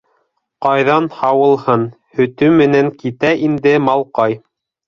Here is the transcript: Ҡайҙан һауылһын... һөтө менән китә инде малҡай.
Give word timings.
Ҡайҙан 0.65 1.09
һауылһын... 1.17 1.85
һөтө 2.21 2.51
менән 2.63 2.93
китә 3.05 3.35
инде 3.51 3.79
малҡай. 3.91 4.39